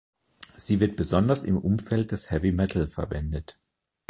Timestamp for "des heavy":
2.11-2.51